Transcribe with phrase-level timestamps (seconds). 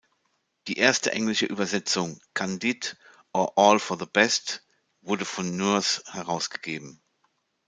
[0.67, 2.97] Die erste englische Übersetzung, "Candid,
[3.33, 4.63] or All fo the best",
[5.01, 6.99] wurde von Nourse herausgegeben.